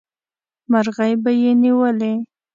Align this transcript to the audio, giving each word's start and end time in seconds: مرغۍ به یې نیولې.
مرغۍ 0.71 1.13
به 1.23 1.31
یې 1.41 1.51
نیولې. 1.63 2.13